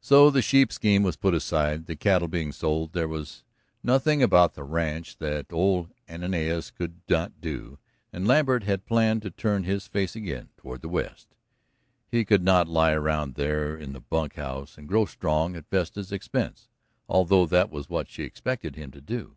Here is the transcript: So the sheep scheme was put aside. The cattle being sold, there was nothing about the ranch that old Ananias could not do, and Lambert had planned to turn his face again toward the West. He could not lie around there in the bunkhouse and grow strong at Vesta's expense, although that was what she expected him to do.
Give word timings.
So 0.00 0.30
the 0.30 0.40
sheep 0.40 0.72
scheme 0.72 1.02
was 1.02 1.18
put 1.18 1.34
aside. 1.34 1.84
The 1.84 1.94
cattle 1.94 2.26
being 2.26 2.52
sold, 2.52 2.94
there 2.94 3.06
was 3.06 3.44
nothing 3.82 4.22
about 4.22 4.54
the 4.54 4.64
ranch 4.64 5.18
that 5.18 5.52
old 5.52 5.92
Ananias 6.08 6.70
could 6.70 7.02
not 7.06 7.42
do, 7.42 7.78
and 8.10 8.26
Lambert 8.26 8.62
had 8.62 8.86
planned 8.86 9.20
to 9.20 9.30
turn 9.30 9.64
his 9.64 9.86
face 9.86 10.16
again 10.16 10.48
toward 10.56 10.80
the 10.80 10.88
West. 10.88 11.34
He 12.10 12.24
could 12.24 12.42
not 12.44 12.66
lie 12.66 12.92
around 12.92 13.34
there 13.34 13.76
in 13.76 13.92
the 13.92 14.00
bunkhouse 14.00 14.78
and 14.78 14.88
grow 14.88 15.04
strong 15.04 15.54
at 15.54 15.68
Vesta's 15.68 16.12
expense, 16.12 16.70
although 17.06 17.44
that 17.44 17.68
was 17.70 17.90
what 17.90 18.08
she 18.08 18.22
expected 18.22 18.74
him 18.74 18.90
to 18.92 19.02
do. 19.02 19.36